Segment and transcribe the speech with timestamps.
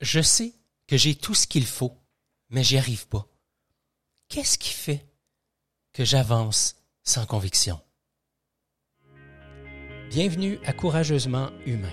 [0.00, 0.54] Je sais
[0.86, 1.92] que j'ai tout ce qu'il faut,
[2.48, 3.26] mais j'y arrive pas.
[4.28, 5.06] Qu'est-ce qui fait
[5.92, 7.78] que j'avance sans conviction?
[10.08, 11.92] Bienvenue à Courageusement Humain,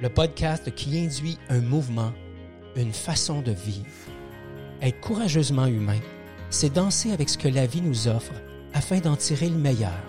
[0.00, 2.14] le podcast qui induit un mouvement,
[2.74, 3.84] une façon de vivre.
[4.80, 6.00] Être courageusement humain,
[6.48, 8.32] c'est danser avec ce que la vie nous offre
[8.72, 10.02] afin d'en tirer le meilleur.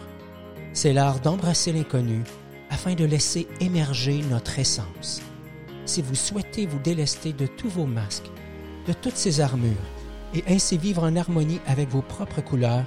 [0.71, 2.23] C'est l'art d'embrasser l'inconnu
[2.69, 5.21] afin de laisser émerger notre essence.
[5.87, 8.29] Si vous souhaitez vous délester de tous vos masques,
[8.87, 9.71] de toutes ces armures,
[10.35, 12.83] et ainsi vivre en harmonie avec vos propres couleurs,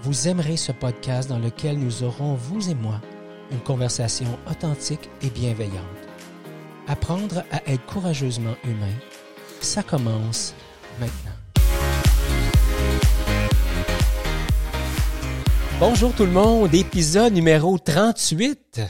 [0.00, 2.98] vous aimerez ce podcast dans lequel nous aurons, vous et moi,
[3.52, 5.74] une conversation authentique et bienveillante.
[6.88, 8.94] Apprendre à être courageusement humain,
[9.60, 10.54] ça commence
[10.98, 11.32] maintenant.
[15.78, 18.80] Bonjour tout le monde, épisode numéro 38.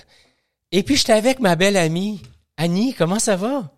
[0.70, 2.22] Et puis j'étais avec ma belle amie
[2.56, 3.70] Annie, comment ça va?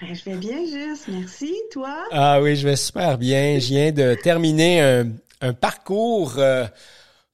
[0.00, 1.08] Ben, je vais bien, juste.
[1.08, 1.54] Merci.
[1.72, 1.96] Toi?
[2.10, 3.58] Ah oui, je vais super bien.
[3.58, 4.80] Je viens de terminer
[5.40, 6.66] un, parcours, euh,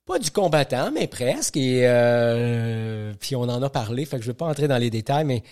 [0.05, 1.57] pas du combattant, mais presque.
[1.57, 4.91] Et euh, puis on en a parlé, fait que je vais pas entrer dans les
[4.91, 5.43] détails, mais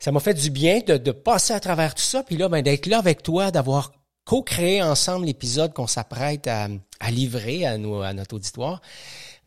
[0.00, 2.86] ça m'a fait du bien de, passer à travers tout ça, puis là, ben, d'être
[2.86, 3.92] là avec toi, d'avoir
[4.24, 6.68] co-créé ensemble l'épisode qu'on s'apprête à,
[7.10, 8.80] livrer à, nous, à notre auditoire.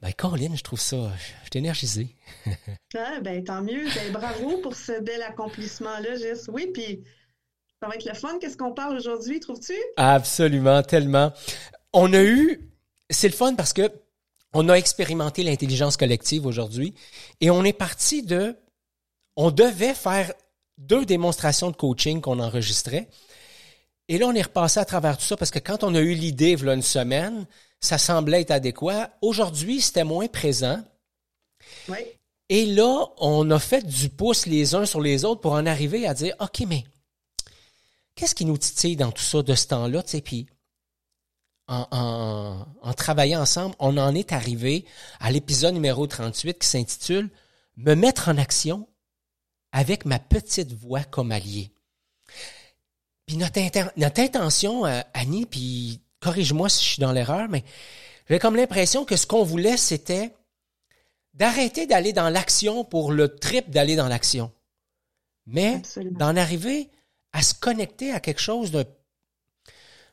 [0.04, 2.10] Ben, Caroline, je trouve ça, je suis énergisé.
[2.98, 3.86] ah, ben, tant mieux.
[3.96, 6.50] Ben, bravo pour ce bel accomplissement-là, Jess.
[6.52, 7.06] Oui, puis
[7.82, 8.38] ça va être le fun.
[8.38, 9.76] Qu'est-ce qu'on parle aujourd'hui, trouves-tu?
[9.96, 11.32] Absolument, tellement.
[11.94, 12.70] On a eu,
[13.10, 13.90] c'est le fun parce que
[14.52, 16.96] on a expérimenté l'intelligence collective aujourd'hui
[17.40, 18.58] et on est parti de,
[19.38, 20.34] on devait faire
[20.78, 23.08] deux démonstrations de coaching qu'on enregistrait.
[24.10, 26.14] Et là, on est repassé à travers tout ça parce que quand on a eu
[26.14, 27.46] l'idée, voilà une semaine,
[27.84, 29.10] ça semblait être adéquat.
[29.22, 30.82] Aujourd'hui, c'était moins présent.
[31.90, 31.98] Oui.
[32.48, 36.08] Et là, on a fait du pouce les uns sur les autres pour en arriver
[36.08, 36.86] à dire, OK, mais
[38.16, 40.02] qu'est-ce qui nous titille dans tout ça de ce temps-là?
[40.24, 40.48] Puis
[41.68, 44.86] en, en, travaillant ensemble, on en est arrivé
[45.20, 47.30] à l'épisode numéro 38 qui s'intitule
[47.76, 48.88] Me mettre en action
[49.74, 51.74] avec ma petite voix comme allié.
[53.26, 53.60] Puis notre,
[53.98, 57.64] notre intention, euh, Annie, puis corrige-moi si je suis dans l'erreur, mais
[58.30, 60.34] j'ai comme l'impression que ce qu'on voulait, c'était
[61.34, 64.52] d'arrêter d'aller dans l'action pour le trip d'aller dans l'action.
[65.46, 65.82] Mais
[66.12, 66.90] d'en arriver
[67.34, 68.86] à se connecter à quelque chose de,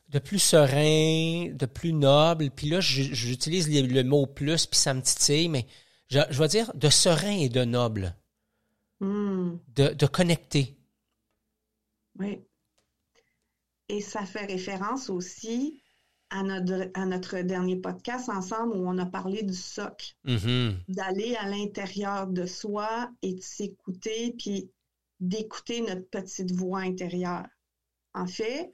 [0.09, 2.49] de plus serein, de plus noble.
[2.49, 5.67] Puis là, j'utilise le mot plus, puis ça me titille, mais
[6.09, 8.15] je, je vais dire de serein et de noble.
[8.99, 9.57] Hmm.
[9.69, 10.77] De, de connecter.
[12.19, 12.43] Oui.
[13.87, 15.81] Et ça fait référence aussi
[16.31, 20.15] à notre, dernier podcast ensemble où on a parlé du socle.
[20.25, 20.75] Mm-hmm.
[20.87, 24.71] D'aller à l'intérieur de soi et de s'écouter, puis
[25.19, 27.47] d'écouter notre petite voix intérieure.
[28.13, 28.73] En fait,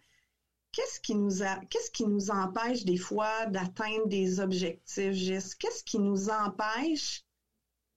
[0.71, 6.29] qu'est-ce qui nous qu'est-ce qui nous empêche des fois d'atteindre des objectifs, Qu'est-ce qui nous
[6.29, 7.25] empêche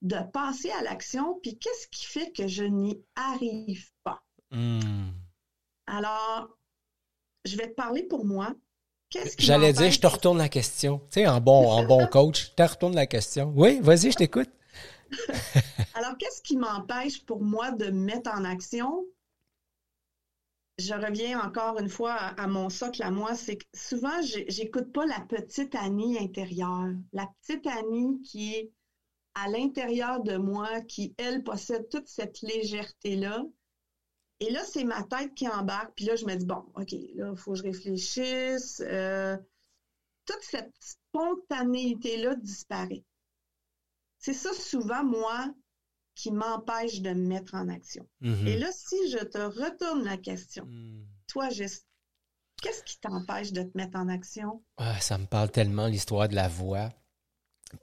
[0.01, 4.23] de passer à l'action, puis qu'est-ce qui fait que je n'y arrive pas?
[4.49, 5.11] Mm.
[5.85, 6.57] Alors,
[7.45, 8.55] je vais te parler pour moi,
[9.37, 10.99] J'allais dire, je te retourne la question.
[11.11, 13.53] Tu sais, en bon, en bon coach, je te retourne la question.
[13.55, 14.49] Oui, vas-y, je t'écoute.
[15.93, 19.05] Alors, qu'est-ce qui m'empêche pour moi de mettre en action?
[20.77, 25.05] Je reviens encore une fois à, mon socle à moi, c'est que souvent, j'écoute pas
[25.05, 26.93] la petite Annie intérieure.
[27.13, 28.71] La petite Annie qui est
[29.35, 33.43] à l'intérieur de moi, qui, elle, possède toute cette légèreté-là,
[34.41, 35.93] et là, c'est ma tête qui embarque.
[35.95, 38.81] Puis là, je me dis, bon, OK, là, il faut que je réfléchisse.
[38.83, 39.37] Euh,
[40.25, 43.03] toute cette spontanéité-là disparaît.
[44.17, 45.53] C'est ça, souvent, moi,
[46.15, 48.07] qui m'empêche de me mettre en action.
[48.23, 48.47] Mm-hmm.
[48.47, 51.05] Et là, si je te retourne la question, mm.
[51.27, 54.63] toi, qu'est-ce qui t'empêche de te mettre en action?
[54.77, 56.89] Ah, ça me parle tellement, l'histoire de la voix.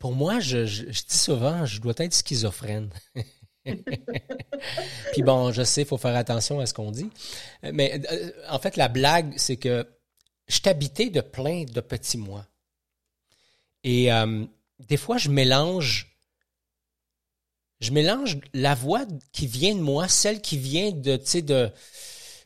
[0.01, 2.91] Pour moi, je, je dis souvent, je dois être schizophrène.
[5.13, 7.11] Puis bon, je sais, il faut faire attention à ce qu'on dit.
[7.63, 9.87] Mais euh, en fait, la blague, c'est que
[10.49, 12.47] je t'habitais de plein de petits mois.
[13.85, 14.45] Et euh,
[14.89, 16.17] des fois, je mélange.
[17.81, 21.71] Je mélange la voix qui vient de moi, celle qui vient de, de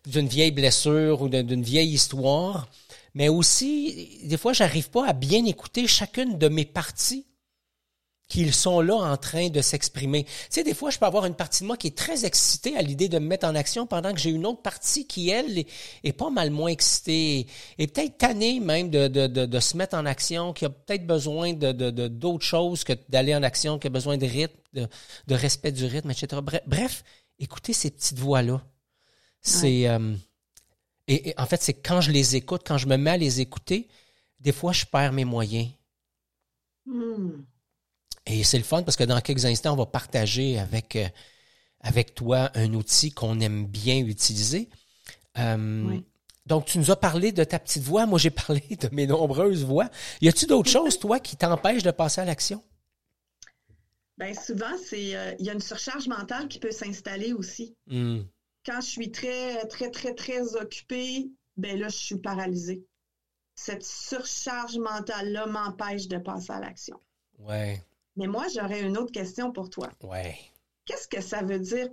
[0.07, 2.69] d'une vieille blessure ou d'une vieille histoire,
[3.15, 7.27] mais aussi, des fois, j'arrive pas à bien écouter chacune de mes parties
[8.33, 10.25] qu'ils sont là en train de s'exprimer.
[10.25, 12.75] Tu sais, des fois, je peux avoir une partie de moi qui est très excitée
[12.79, 15.67] à l'idée de me mettre en action pendant que j'ai une autre partie qui, elle,
[16.03, 17.47] est, pas mal moins excitée
[17.77, 21.53] et peut-être tannée même de, de, de, se mettre en action, qui a peut-être besoin
[21.53, 21.73] de,
[22.09, 26.11] d'autres choses que d'aller en action, qui a besoin de rythme, de, respect du rythme,
[26.11, 26.41] etc.
[26.67, 27.05] Bref,
[27.39, 28.65] écoutez ces petites voix-là.
[29.43, 29.89] C'est...
[29.89, 30.15] Euh,
[31.07, 33.89] Et, en fait, c'est quand je les écoute, quand je me mets à les écouter,
[34.41, 35.69] des fois, je perds mes moyens.
[36.87, 37.43] Hmm.
[38.27, 41.09] Et c'est le fun parce que dans quelques instants, on va partager avec, euh,
[41.81, 44.69] avec toi un outil qu'on aime bien utiliser.
[45.39, 45.99] Euh,
[46.47, 48.07] donc, tu nous as parlé de ta petite voix.
[48.07, 49.89] Moi, j'ai parlé de mes nombreuses voix.
[50.21, 52.63] Y a-tu d'autres choses, toi, qui t'empêchent de passer à l'action?
[54.19, 57.75] Bien, souvent, c'est euh, il y a une surcharge mentale qui peut s'installer aussi.
[57.87, 58.21] Hmm.
[58.65, 62.85] Quand je suis très, très, très, très occupée, ben là, je suis paralysée.
[63.57, 67.01] Cette surcharge mentale-là m'empêche de passer à l'action.
[67.41, 67.83] Ouais.
[68.17, 69.91] Mais moi, j'aurais une autre question pour toi.
[70.03, 70.39] Ouais.
[70.85, 71.89] Qu'est-ce que ça veut dire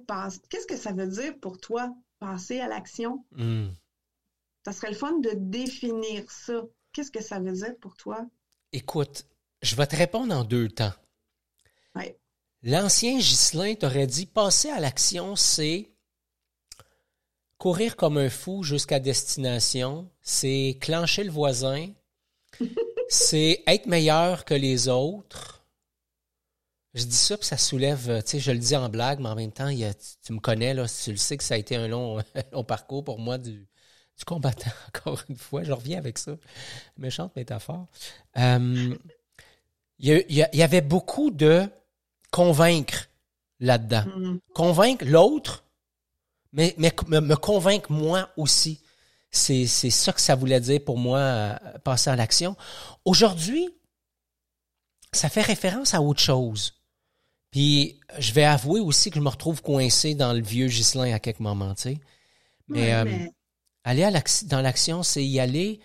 [0.50, 3.24] qu'est-ce que ça veut dire pour toi passer à l'action?
[3.31, 3.69] Hmm.
[4.66, 6.62] Ça serait le fun de définir ça.
[6.92, 8.25] Qu'est-ce que ça veut dire pour toi?
[8.74, 9.25] Écoute,
[9.62, 10.94] je vais te répondre en deux temps.
[11.95, 12.18] Ouais.
[12.63, 15.92] L'ancien Ghislain t'aurait dit passer à l'action, c'est
[17.57, 21.89] courir comme un fou jusqu'à destination, c'est clencher le voisin,
[23.10, 25.59] c'est être meilleur que les autres.
[27.00, 29.36] Je dis ça, puis ça soulève, tu sais, je le dis en blague, mais en
[29.36, 29.69] même temps,
[30.24, 33.04] tu, me connais, là, tu le sais que ça a été un long, long parcours
[33.06, 33.68] pour moi du,
[34.19, 35.63] du combattant, encore une fois.
[35.63, 36.34] Je reviens avec ça.
[36.98, 37.88] Méchante métaphore.
[38.38, 38.96] Euh,
[39.98, 41.68] il y, avait beaucoup de
[42.31, 43.10] convaincre
[43.60, 44.04] là-dedans.
[44.06, 44.40] Mm-hmm.
[44.54, 45.63] Convaincre l'autre,
[46.54, 48.81] mais, mais me, convaincre moi aussi.
[49.31, 52.56] C'est, c'est ça que ça voulait dire pour moi, euh, passer à l'action.
[53.06, 53.69] Aujourd'hui,
[55.12, 56.79] ça fait référence à autre chose.
[57.51, 61.19] Puis je vais avouer aussi que je me retrouve coincé dans le vieux Gislin à
[61.19, 62.00] quelques moments, tu sais.
[62.68, 63.06] Mais, euh,
[63.84, 65.80] aller à dans l'action, c'est y aller.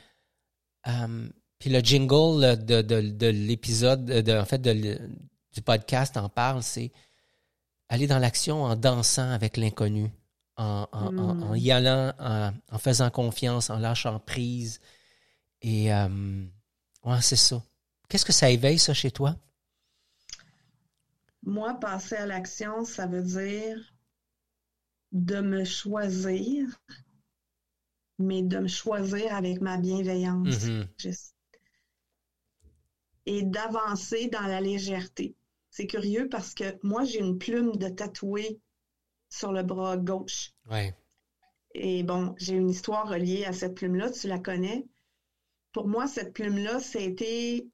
[0.86, 1.28] Euh,
[1.58, 4.98] puis le jingle de, de, de l'épisode, de, en fait, de,
[5.52, 6.92] du podcast en parle, c'est
[7.88, 10.10] aller dans l'action en dansant avec l'inconnu,
[10.56, 14.80] en, en, en, y allant, en, faisant confiance, en lâchant prise.
[15.62, 16.44] Et euh,
[17.04, 17.62] ouais, c'est ça.
[18.08, 19.36] Qu'est-ce que ça éveille, ça, chez toi?
[21.44, 23.94] Moi, passer à l'action, ça veut dire
[25.12, 26.66] de me choisir,
[28.18, 30.66] mais de me choisir avec ma bienveillance.
[30.66, 31.32] Mm-hmm.
[33.26, 35.34] Et d'avancer dans la légèreté.
[35.70, 38.60] C'est curieux parce que moi, j'ai une plume de tatoué
[39.28, 40.52] sur le bras gauche.
[40.70, 40.94] Ouais.
[41.74, 44.86] Et bon, j'ai une histoire reliée à cette plume-là, tu la connais.
[45.72, 47.68] Pour moi, cette plume-là, été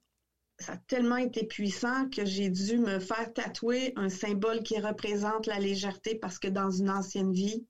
[0.60, 5.46] ça a tellement été puissant que j'ai dû me faire tatouer un symbole qui représente
[5.46, 7.66] la légèreté parce que dans une ancienne vie,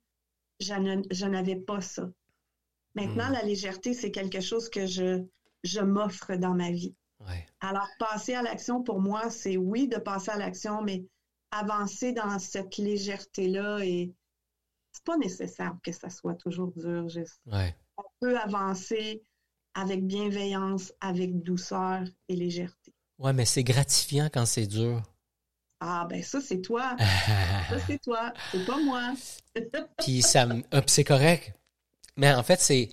[0.59, 2.09] je n'avais pas ça.
[2.93, 3.33] Maintenant, hmm.
[3.33, 5.23] la légèreté, c'est quelque chose que je,
[5.63, 6.95] je m'offre dans ma vie.
[7.59, 11.05] Alors, passer à l'action, pour moi, c'est oui de passer à l'action, mais
[11.51, 14.11] avancer dans cette légèreté-là et
[14.91, 17.39] c'est pas nécessaire que ça soit toujours dur, juste.
[17.45, 19.23] On peut avancer
[19.73, 22.93] avec bienveillance, avec douceur et légèreté.
[23.17, 25.01] Ouais, mais c'est gratifiant quand c'est dur.
[25.79, 26.95] Ah, ben ça, c'est toi.
[27.69, 28.33] ça, c'est toi.
[28.51, 29.13] C'est pas moi.
[29.99, 31.53] puis ça ah, c'est correct.
[32.17, 32.89] Mais en fait, c'est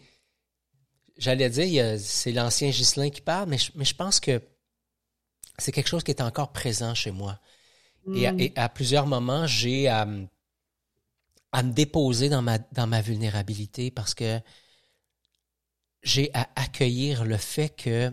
[1.19, 4.41] J'allais dire, c'est l'ancien Ghislain qui parle, mais je, pense que
[5.59, 7.41] c'est quelque chose qui est encore présent chez moi.
[8.15, 8.53] Et, mm.
[8.55, 10.07] à, plusieurs moments, j'ai à,
[11.51, 14.39] à, me déposer dans ma, dans ma vulnérabilité parce que
[16.09, 18.11] j'ai à accueillir le fait que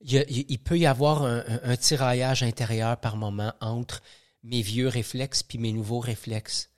[0.00, 4.02] il, peut y avoir un, tiraillage intérieur par moment entre
[4.42, 6.70] mes vieux réflexes puis mes nouveaux réflexes.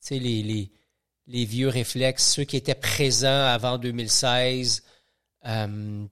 [0.00, 0.70] Tu sais, les, les,
[1.26, 4.84] les vieux réflexes, ceux qui étaient présents avant 2016.
[5.46, 6.06] Euh,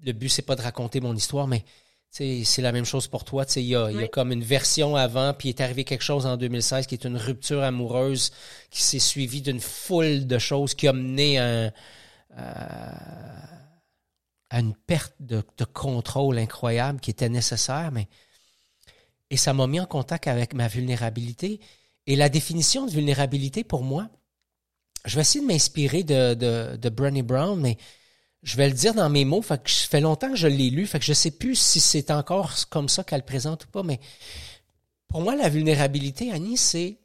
[0.00, 1.64] le but, c'est pas de raconter mon histoire, mais
[2.12, 3.46] c'est la même chose pour toi.
[3.56, 6.26] Il y a, y a comme une version avant, puis il est arrivé quelque chose
[6.26, 8.32] en 2016 qui est une rupture amoureuse
[8.70, 11.72] qui s'est suivie d'une foule de choses qui a mené à,
[14.50, 17.90] à une perte de, de, contrôle incroyable qui était nécessaire.
[17.92, 18.08] Mais,
[19.30, 21.60] et ça m'a mis en contact avec ma vulnérabilité.
[22.06, 24.10] Et la définition de vulnérabilité pour moi,
[25.06, 27.78] je vais essayer de m'inspirer de, de, de Brené Brown, mais
[28.42, 29.42] je vais le dire dans mes mots.
[29.42, 31.80] Fait que ça fait longtemps que je l'ai lu, fait que je sais plus si
[31.80, 34.00] c'est encore comme ça qu'elle présente ou pas, mais
[35.08, 36.98] pour moi, la vulnérabilité, Annie, c'est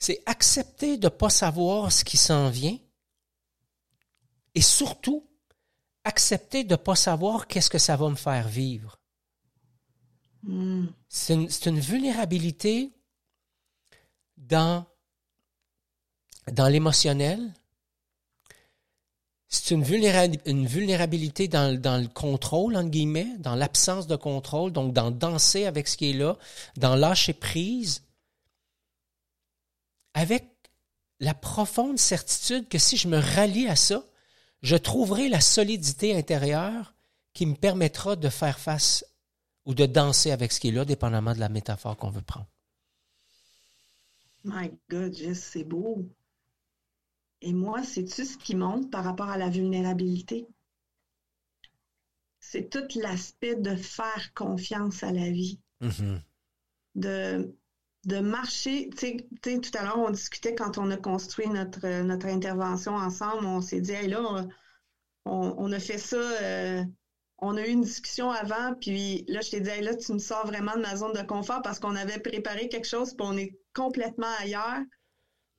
[0.00, 2.78] c'est accepter de ne pas savoir ce qui s'en vient
[4.54, 5.28] et surtout
[6.04, 8.98] accepter de ne pas savoir qu'est-ce que ça va me faire vivre.
[10.44, 10.86] Hmm.
[11.08, 12.92] C'est une, une, vulnérabilité
[14.36, 14.86] dans,
[16.52, 17.52] dans l'émotionnel.
[19.50, 25.10] C'est une, vulnérabilité dans, dans, le contrôle, entre guillemets, dans l'absence de contrôle, donc dans
[25.10, 26.36] danser avec ce qui est là,
[26.76, 28.02] dans lâcher prise,
[30.12, 30.44] avec
[31.20, 34.04] la profonde certitude que si je me rallie à ça,
[34.62, 36.94] je trouverai la solidité intérieure
[37.32, 39.04] qui me permettra de faire face
[39.64, 42.48] ou de danser avec ce qui est là, dépendamment de la métaphore qu'on veut prendre.
[44.44, 46.04] My God, c'est beau.
[47.40, 50.46] Et moi, c'est-tu ce qui monte par rapport à la vulnérabilité?
[52.40, 55.60] C'est tout l'aspect de faire confiance à la vie.
[55.82, 56.20] Mm-hmm.
[56.96, 57.54] De,
[58.06, 58.90] de marcher.
[58.96, 63.46] Tu sais, tout à l'heure, on discutait quand on a construit notre, notre intervention ensemble,
[63.46, 64.46] on s'est dit, hey, là,
[65.24, 66.16] on, a fait ça.
[66.16, 66.84] Euh,
[67.38, 70.18] on a eu une discussion avant, puis là, je t'ai dit, hey, là, tu me
[70.18, 73.36] sors vraiment de ma zone de confort parce qu'on avait préparé quelque chose, puis on
[73.36, 74.80] est complètement ailleurs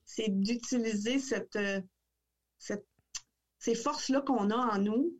[0.09, 1.17] c'est d'utiliser
[1.55, 1.81] euh,
[2.57, 2.87] cette,
[3.59, 5.15] ces forces-là qu'on a en nous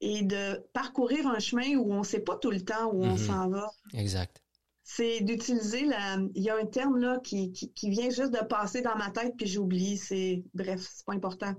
[0.00, 3.16] et de parcourir un chemin où on ne sait pas tout le temps où on
[3.16, 3.18] mhm.
[3.18, 3.68] s'en va.
[3.94, 4.40] Exact.
[4.84, 6.18] C'est d'utiliser la.
[6.36, 7.52] Il y a un terme là qui,
[7.82, 9.96] vient juste de passer dans ma tête, puis j'oublie.
[9.96, 11.54] C'est bref, c'est pas important.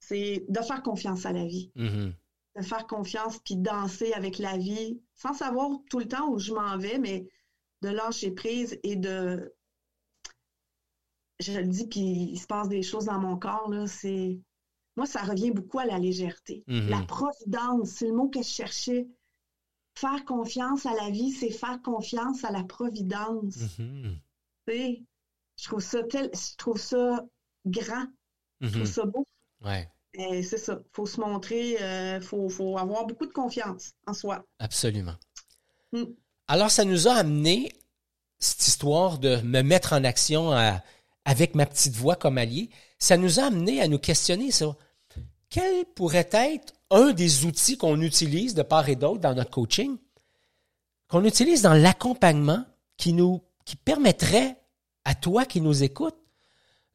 [0.00, 1.70] C'est de faire confiance à la vie.
[1.76, 2.14] Mhm.
[2.56, 6.52] De faire confiance puis danser avec la vie sans savoir tout le temps où je
[6.52, 7.28] m'en vais, mais
[7.82, 9.54] de lâcher prise et de
[11.40, 14.38] je le dis, puis il se passe des choses dans mon corps, là, c'est...
[14.96, 16.62] Moi, ça revient beaucoup à la légèreté.
[16.68, 16.88] Mm-hmm.
[16.88, 19.08] La providence, c'est le mot que je cherchais.
[19.96, 23.56] Faire confiance à la vie, c'est faire confiance à la providence.
[23.78, 24.18] Mm-hmm.
[24.68, 26.30] je trouve ça tel...
[26.32, 27.24] je trouve ça
[27.66, 28.06] grand.
[28.60, 28.86] Je trouve mm-hmm.
[28.86, 29.26] ça beau.
[29.64, 29.88] Ouais.
[30.14, 30.78] c'est ça.
[30.80, 34.44] Il faut se montrer, il euh, faut, faut, avoir beaucoup de confiance en soi.
[34.60, 35.16] Absolument.
[35.92, 36.04] Mm.
[36.46, 37.72] Alors, ça nous a amené
[38.38, 40.82] cette histoire de me mettre en action à
[41.24, 44.76] avec ma petite voix comme allié, ça nous a amené à nous questionner ça.
[45.48, 49.96] Quel pourrait être un des outils qu'on utilise de part et d'autre dans notre coaching,
[51.08, 52.64] qu'on utilise dans l'accompagnement
[52.96, 54.56] qui nous, qui permettrait
[55.04, 56.16] à toi qui nous écoute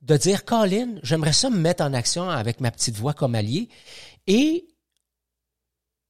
[0.02, 3.70] de dire, Colin, j'aimerais ça me mettre en action avec ma petite voix comme allié.
[4.28, 4.68] Et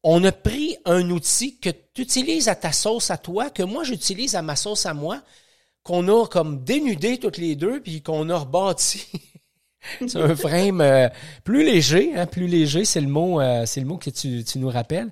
[0.04, 3.84] on a pris un outil que tu utilises à ta sauce à toi, que moi
[3.84, 5.22] j'utilise à ma sauce à moi,
[5.89, 9.08] qu'on a comme dénudé toutes les deux, puis qu'on a rebâti.
[10.08, 11.10] c'est un frame euh,
[11.43, 14.60] plus léger, hein, plus léger, c'est le mot, euh, c'est le mot que tu, tu
[14.60, 15.10] nous rappelles,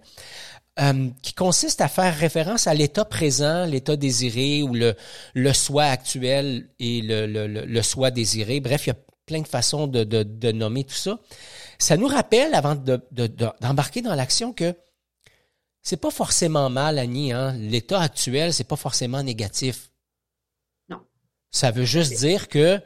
[0.79, 4.93] euh, qui consiste à faire référence à l'état présent, l'état désiré ou le,
[5.33, 8.59] le soi actuel et le, le, le, soi désiré.
[8.59, 11.17] Bref, il y a plein de façons de, de, de nommer tout ça.
[11.79, 14.75] Ça nous rappelle, avant d'embarquer dans l'action, que
[15.81, 17.33] c'est pas forcément mal, Annie.
[17.33, 17.53] Hein?
[17.53, 19.89] L'état actuel, c'est pas forcément négatif.
[21.51, 22.79] Ça veut juste dire que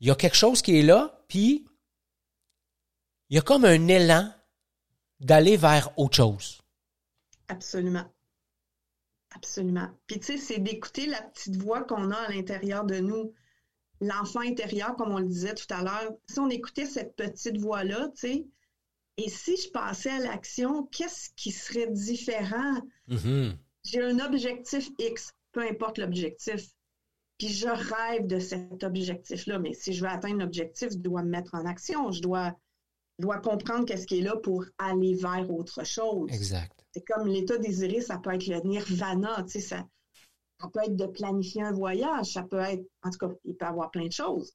[0.00, 1.66] il y a quelque chose qui est là, puis
[3.28, 4.32] il y a comme un élan
[5.20, 6.60] d'aller vers autre chose.
[7.48, 8.04] Absolument.
[9.34, 9.88] Absolument.
[10.06, 13.32] Puis tu sais, c'est d'écouter la petite voix qu'on a à l'intérieur de nous,
[14.00, 16.12] l'enfant intérieur, comme on le disait tout à l'heure.
[16.28, 18.46] Si on écoutait cette petite voix-là, tu sais,
[19.18, 22.80] et si je passais à l'action, qu'est-ce qui serait différent?
[23.08, 23.56] Mm-hmm.
[23.84, 26.66] J'ai un objectif X, peu importe l'objectif.
[27.38, 29.58] Puis je rêve de cet objectif-là.
[29.58, 32.10] Mais si je veux atteindre l'objectif, je dois me mettre en action.
[32.10, 32.54] Je dois,
[33.18, 36.30] dois comprendre qu'est-ce qui est là pour aller vers autre chose.
[36.32, 36.72] Exact.
[36.92, 39.86] C'est comme l'état désiré, ça peut être le nirvana, tu sais, ça,
[40.60, 43.66] ça peut être de planifier un voyage, ça peut être, en tout cas, il peut
[43.66, 44.54] y avoir plein de choses.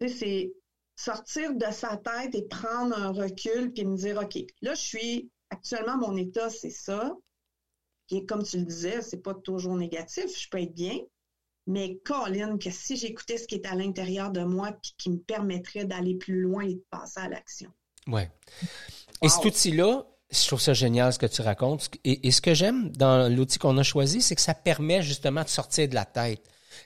[0.00, 0.52] Tu sais, c'est
[0.96, 5.30] sortir de sa tête et prendre un recul puis me dire, OK, là, je suis,
[5.50, 7.14] actuellement, mon état, c'est ça.
[8.10, 10.98] Et comme tu le disais, c'est pas toujours négatif, je peux être bien,
[11.66, 15.18] mais Colin, que si j'écoutais ce qui est à l'intérieur de moi, puis qui me
[15.18, 17.70] permettrait d'aller plus loin et de passer à l'action.
[18.06, 18.30] Ouais.
[19.22, 21.90] Et cet outil-là, je trouve ça génial ce que tu racontes.
[22.04, 25.48] Et, ce que j'aime dans l'outil qu'on a choisi, c'est que ça permet justement de
[25.48, 26.42] sortir de la tête.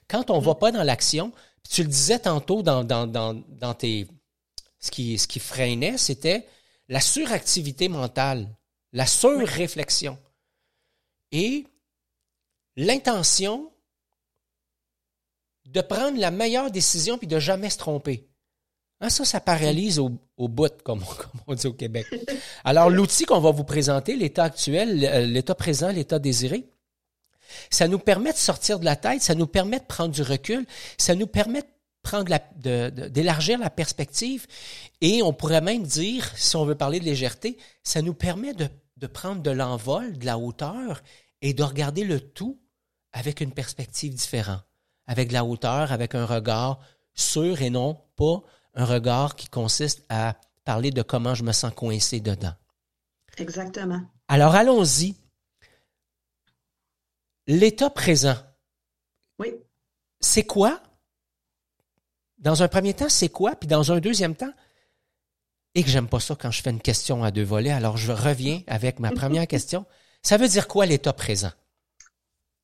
[0.08, 0.58] Quand on ne va mm.
[0.58, 1.32] pas dans l'action,
[1.68, 4.08] tu le disais tantôt dans, dans, dans, dans tes.
[4.78, 6.46] Ce qui, ce qui freinait, c'était
[6.88, 8.54] la suractivité mentale,
[8.92, 10.18] la surréflexion.
[11.32, 11.66] Et
[12.76, 13.72] l'intention
[15.66, 18.28] de prendre la meilleure décision puis de jamais se tromper.
[19.00, 21.02] Hein, ça, ça paralyse au, au bout, comme,
[21.46, 22.06] on dit au Québec.
[22.64, 26.66] Alors, l'outil qu'on va vous présenter, l'état actuel, euh, l'état présent, l'état désiré,
[27.70, 30.66] ça nous permet de sortir de la tête, ça nous permet de prendre du recul,
[30.98, 31.68] ça nous permet de
[32.02, 32.38] prendre la,
[33.08, 34.46] d'élargir la perspective
[35.00, 38.68] et on pourrait même dire, si on veut parler de légèreté, ça nous permet de,
[38.96, 41.02] de prendre de l'envol, de la hauteur
[41.42, 42.60] et de regarder le tout
[43.12, 44.64] avec une perspective différente
[45.06, 46.80] avec de la hauteur, avec un regard
[47.14, 48.42] sûr et non pas
[48.74, 52.54] un regard qui consiste à parler de comment je me sens coincé dedans.
[53.38, 54.02] Exactement.
[54.28, 55.16] Alors allons-y.
[57.46, 58.36] L'état présent.
[59.38, 59.54] Oui.
[60.20, 60.82] c'est quoi?
[62.38, 63.54] Dans un premier temps, c'est quoi?
[63.54, 64.52] Puis dans un deuxième temps,
[65.74, 68.10] et que j'aime pas ça quand je fais une question à deux volets, alors je
[68.10, 69.84] reviens avec ma première question.
[70.22, 71.52] Ça veut dire quoi l'état présent?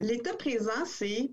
[0.01, 1.31] L'état présent, c'est,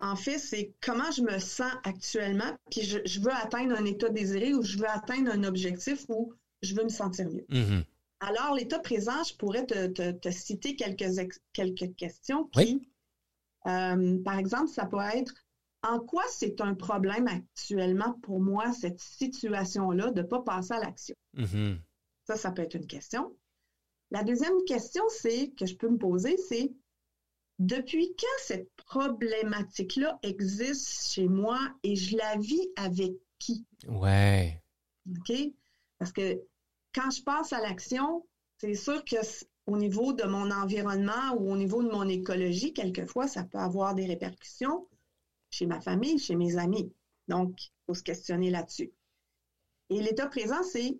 [0.00, 4.54] en fait, c'est comment je me sens actuellement, puis je, veux atteindre un état désiré
[4.54, 7.46] ou je veux atteindre un objectif ou je veux me sentir mieux.
[7.50, 7.84] Mm-hmm.
[8.20, 11.04] Alors, l'état présent, je pourrais te, citer quelques,
[11.52, 12.88] quelques questions qui,
[13.66, 15.34] euh, par exemple, ça peut être
[15.82, 20.80] en quoi c'est un problème actuellement pour moi, cette situation-là, de ne pas passer à
[20.80, 21.14] l'action?
[21.36, 21.78] Mm-hmm.
[22.24, 23.36] Ça, ça peut être une question.
[24.10, 26.72] La deuxième question, c'est que je peux me poser, c'est
[27.58, 33.66] depuis quand cette problématique-là existe chez moi et je la vis avec qui?
[33.88, 34.62] Ouais.
[35.10, 35.32] OK?
[35.98, 36.40] Parce que
[36.94, 38.26] quand je passe à l'action,
[38.58, 39.16] c'est sûr que
[39.66, 43.94] au niveau de mon environnement ou au niveau de mon écologie, quelquefois, ça peut avoir
[43.94, 44.88] des répercussions
[45.50, 46.92] chez ma famille, chez mes amis.
[47.28, 48.92] Donc, il faut se questionner là-dessus.
[49.90, 50.98] Et l'état présent, c'est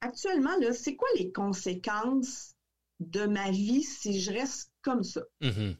[0.00, 2.54] actuellement, là, c'est quoi les conséquences
[3.00, 5.22] de ma vie si je reste comme ça?
[5.42, 5.76] Mm-hmm.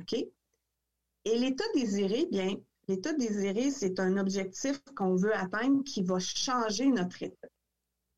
[0.00, 0.12] OK?
[0.12, 2.54] Et l'état désiré, bien,
[2.88, 7.48] l'état désiré, c'est un objectif qu'on veut atteindre qui va changer notre état.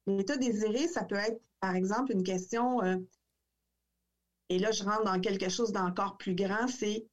[0.06, 2.96] L'état désiré, ça peut être, par exemple, une question, euh,
[4.48, 7.06] et là, je rentre dans quelque chose d'encore plus grand, c'est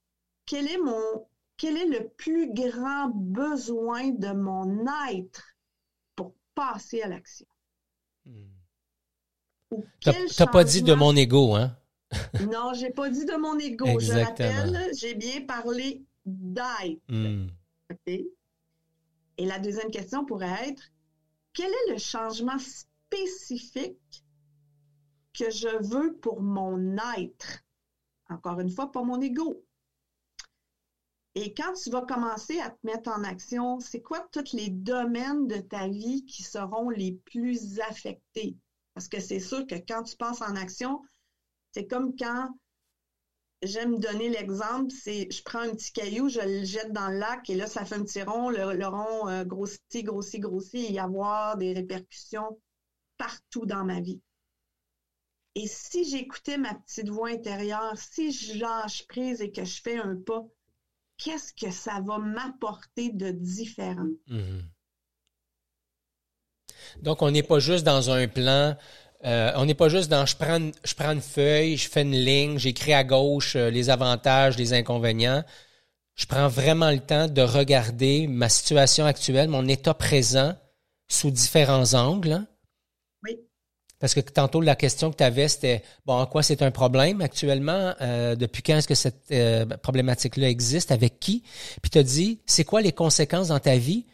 [0.45, 5.43] quel est mon, quel est le plus grand besoin de mon être
[6.15, 7.47] pour passer à l'action?
[8.25, 8.47] Hmm.
[9.99, 11.75] Tu n'as pas dit de mon ego, hein?
[12.51, 13.99] Non, j'ai pas dit de mon ego.
[13.99, 16.99] Je rappelle, j'ai bien parlé d'être.
[17.09, 17.47] Hmm.
[19.37, 20.83] Et la deuxième question pourrait être
[21.53, 24.23] quel est le changement spécifique
[25.33, 27.63] que je veux pour mon être?
[28.29, 29.63] Encore une fois, pas mon ego.
[31.35, 35.47] Et quand tu vas commencer à te mettre en action, c'est quoi tous les domaines
[35.47, 38.57] de ta vie qui seront les plus affectés?
[38.93, 41.01] Parce que c'est sûr que quand tu passes en action,
[41.75, 42.47] c'est comme quand
[43.61, 47.49] j'aime donner l'exemple, c'est je prends un petit caillou, je le jette dans le lac
[47.49, 50.99] et là, ça fait un petit rond, le, rond euh, grossit, grossit, grossit et y
[50.99, 52.61] avoir des répercussions
[53.17, 54.21] partout dans ma vie.
[55.55, 59.97] Et si j'écoutais ma petite voix intérieure, si je lâche prise et que je fais
[59.97, 60.45] un pas,
[61.17, 64.07] qu'est-ce que ça va m'apporter de différent?
[64.29, 64.61] Mm-hmm.
[67.01, 68.77] Donc, on n'est pas juste dans un plan
[69.25, 72.11] euh, on n'est pas juste dans je prends, je prends une feuille, je fais une
[72.11, 75.43] ligne, j'écris à gauche euh, les avantages, les inconvénients.
[76.13, 80.53] Je prends vraiment le temps de regarder ma situation actuelle, mon état présent
[81.07, 82.33] sous différents angles.
[82.33, 82.47] Hein.
[83.23, 83.37] Oui.
[83.99, 87.21] Parce que tantôt, la question que tu avais, c'était bon, en quoi c'est un problème
[87.21, 87.95] actuellement?
[88.01, 89.33] Euh, depuis quand est-ce que cette
[89.81, 90.91] problématique-là existe?
[90.91, 91.43] Avec qui?
[91.81, 94.05] Puis tu as dit, c'est quoi les conséquences dans ta vie?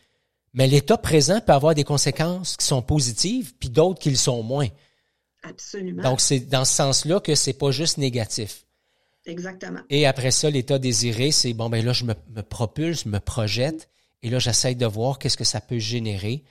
[0.53, 4.41] Mais l'état présent peut avoir des conséquences qui sont positives, puis d'autres qui le sont
[4.41, 4.67] moins.
[5.43, 6.03] Absolument.
[6.03, 8.65] Donc, c'est dans ce sens-là que c'est pas juste négatif.
[9.25, 9.79] Exactement.
[9.89, 13.89] Et après ça, l'état désiré, c'est bon, ben là, je me, propulse, me projette,
[14.23, 16.43] et là, j'essaie de voir qu'est-ce que ça peut générer.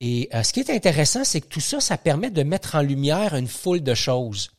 [0.00, 2.82] Et euh, ce qui est intéressant, c'est que tout ça, ça permet de mettre en
[2.82, 4.50] lumière une foule de choses.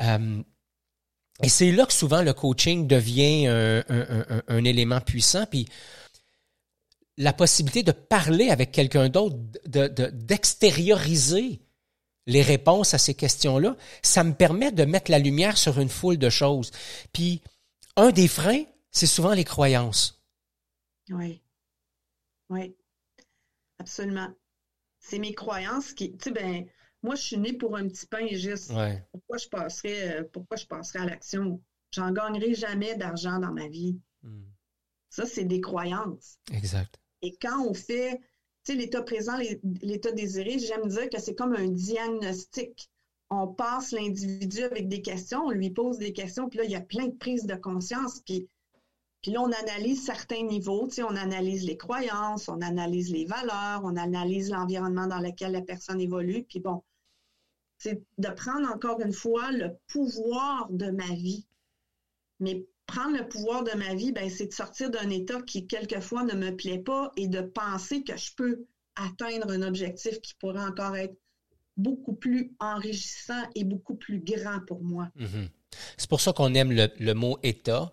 [0.00, 0.42] Euh,
[1.42, 5.46] et c'est là que souvent le coaching devient un, élément puissant.
[5.46, 5.66] Puis
[7.16, 11.60] la possibilité de parler avec quelqu'un d'autre, d'extérioriser
[12.26, 16.18] les réponses à ces questions-là, ça me permet de mettre la lumière sur une foule
[16.18, 16.70] de choses.
[17.12, 17.42] Puis,
[17.96, 20.22] un des freins, c'est souvent les croyances.
[21.10, 21.42] Oui.
[22.48, 22.76] Oui.
[23.78, 24.32] Absolument.
[25.00, 26.66] C'est mes croyances qui, tu sais, ben,
[27.02, 28.72] moi, je suis née pour un petit pain et juste.
[29.10, 31.60] Pourquoi je passerais, euh, pourquoi je passerais à l'action?
[31.90, 33.98] J'en gagnerai jamais d'argent dans ma vie.
[34.22, 34.44] Hmm.
[35.10, 36.38] Ça, c'est des croyances.
[36.52, 37.00] Exact.
[37.20, 38.20] Et quand on fait
[38.64, 39.36] tu l'état présent,
[39.82, 42.88] l'état désiré, j'aime dire que c'est comme un diagnostic.
[43.30, 46.76] On passe l'individu avec des questions, on lui pose des questions, puis là, il y
[46.76, 48.46] a plein de prises de conscience, puis,
[49.22, 53.24] puis là, on analyse certains niveaux, tu sais, on analyse les croyances, on analyse les
[53.24, 56.82] valeurs, on analyse l'environnement dans lequel la personne évolue, puis bon,
[57.78, 61.46] c'est de prendre encore une fois le pouvoir de ma vie,
[62.38, 66.24] mais prendre le pouvoir de ma vie, ben, c'est de sortir d'un état qui, quelquefois,
[66.24, 70.64] ne me plaît pas et de penser que je peux atteindre un objectif qui pourrait
[70.64, 71.16] encore être
[71.76, 75.08] beaucoup plus enrichissant et beaucoup plus grand pour moi.
[75.18, 75.48] Mm-hmm.
[75.96, 77.92] C'est pour ça qu'on aime le, mot état,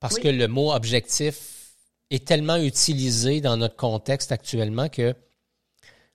[0.00, 1.74] parce que le mot objectif
[2.10, 5.14] est tellement utilisé dans notre contexte actuellement que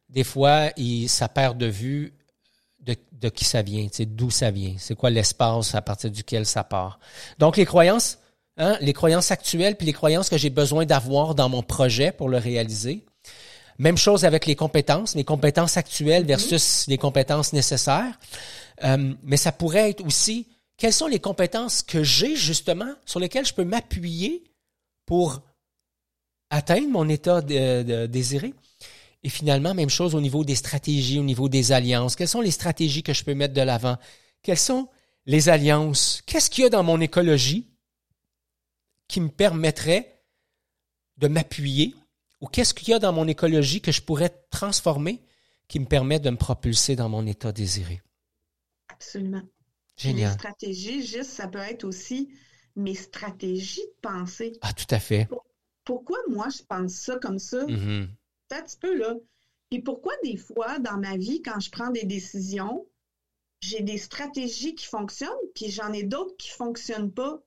[0.09, 2.16] des fois, il, ça perd de vue
[3.11, 6.99] de, qui ça vient, d'où ça vient, c'est quoi l'espace à partir duquel ça part.
[7.39, 8.19] Donc les croyances,
[8.57, 8.77] Hein?
[8.81, 12.37] Les croyances actuelles puis les croyances que j'ai besoin d'avoir dans mon projet pour le
[12.37, 13.05] réaliser.
[13.77, 16.27] Même chose avec les compétences, les compétences actuelles mm-hmm.
[16.27, 18.19] versus les compétences nécessaires.
[18.83, 20.47] Euh, mais ça pourrait être aussi
[20.77, 24.43] quelles sont les compétences que j'ai justement sur lesquelles je peux m'appuyer
[25.05, 25.41] pour
[26.49, 28.53] atteindre mon état désiré?
[29.23, 32.15] Et finalement, même chose au niveau des stratégies, au niveau des alliances.
[32.15, 33.97] Quelles sont les stratégies que je peux mettre de l'avant?
[34.43, 34.89] Quelles sont
[35.25, 36.21] les alliances?
[36.25, 37.67] Qu'est-ce qu'il y a dans mon écologie
[39.07, 40.21] qui me permettrait
[41.17, 41.95] de m'appuyer?
[42.41, 45.21] Ou qu'est-ce qu'il y a dans mon écologie que je pourrais transformer
[45.67, 48.01] qui me permet de me propulser dans mon état désiré?
[48.89, 49.41] Absolument.
[49.97, 50.29] Génial.
[50.29, 52.29] Les stratégies, juste, ça peut être aussi
[52.75, 54.53] mes stratégies de pensée.
[54.61, 55.27] Ah, tout à fait.
[55.83, 57.65] Pourquoi moi je pense ça comme ça?
[57.65, 58.07] Mm-hmm.
[58.51, 59.15] Un petit peu là.
[59.71, 62.87] Et pourquoi des fois, dans ma vie, quand je prends des décisions,
[63.59, 67.41] j'ai des stratégies qui fonctionnent, puis j'en ai d'autres qui fonctionnent pas?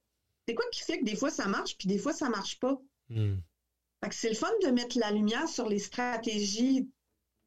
[0.46, 2.80] C'est quoi qui fait que des fois ça marche, puis des fois ça marche pas?
[3.08, 3.36] Mm.
[4.10, 6.88] c'est le fun de mettre la lumière sur les stratégies,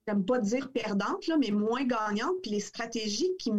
[0.08, 3.52] j'aime pas dire perdantes, là, mais moins gagnantes, puis les stratégies qui,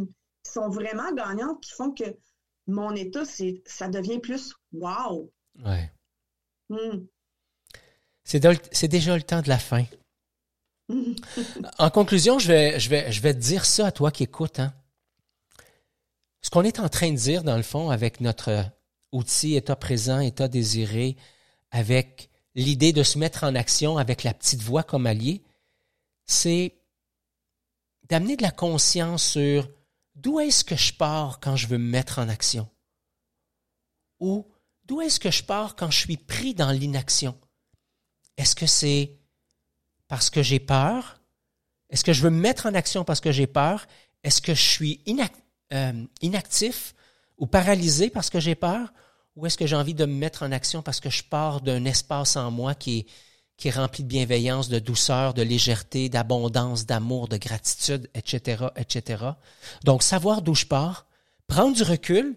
[0.47, 2.05] sont vraiment gagnantes, qui font que
[2.67, 5.33] mon état, c'est, ça devient plus wow.
[5.65, 5.91] Ouais.
[6.69, 7.07] Hmm.
[8.25, 9.85] C'est, déjà le temps de la fin.
[11.79, 14.61] en conclusion, je vais, je, vais, je vais te dire ça à toi qui écoutes.
[14.61, 14.75] Hein.
[16.41, 18.65] Ce qu'on est en train de dire, dans le fond, avec notre
[19.13, 21.17] outil état présent, état désiré,
[21.71, 25.43] avec l'idée de se mettre en action avec la petite voix comme allié,
[26.25, 26.75] c'est
[28.09, 29.69] d'amener de la conscience sur
[30.15, 32.69] d'où est-ce que je pars quand je veux me mettre en action?
[34.21, 34.47] Ou
[34.85, 37.39] d'où est-ce que je pars quand je suis pris dans l'inaction?
[38.37, 39.13] Est-ce que c'est
[40.09, 41.21] parce que j'ai peur?
[41.91, 43.87] Est-ce que je veux me mettre en action parce que j'ai peur?
[44.23, 45.01] Est-ce que je suis
[45.73, 46.95] euh, inactif
[47.39, 48.93] ou paralysé parce que j'ai peur?
[49.37, 51.85] Ou est-ce que j'ai envie de me mettre en action parce que je pars d'un
[51.85, 53.07] espace en moi qui est
[53.57, 59.25] qui est rempli de bienveillance, de douceur, de légèreté, d'abondance, d'amour, de gratitude, etc., etc.
[59.85, 61.07] Donc, savoir d'où je pars,
[61.47, 62.37] prendre du recul,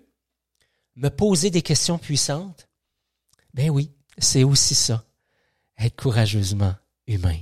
[0.96, 2.68] me poser des questions puissantes,
[3.54, 5.04] ben oui, c'est aussi ça,
[5.80, 6.76] être courageusement
[7.08, 7.38] humain.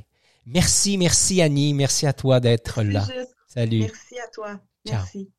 [0.45, 3.05] Merci, merci Annie, merci à toi d'être là.
[3.47, 3.79] Salut.
[3.79, 4.59] Merci à toi.
[4.85, 5.31] Merci.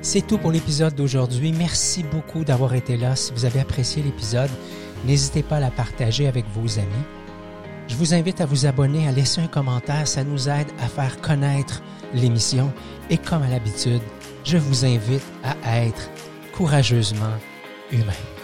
[0.00, 1.52] C'est tout pour l'épisode d'aujourd'hui.
[1.52, 3.16] Merci beaucoup d'avoir été là.
[3.16, 4.50] Si vous avez apprécié l'épisode,
[5.04, 7.04] n'hésitez pas à la partager avec vos amis.
[7.88, 10.06] Je vous invite à vous abonner, à laisser un commentaire.
[10.06, 11.82] Ça nous aide à faire connaître
[12.12, 12.72] l'émission.
[13.10, 14.02] Et comme à l'habitude,
[14.44, 15.24] je vous invite
[15.64, 16.10] à être
[16.52, 17.36] courageusement
[17.90, 18.37] humain.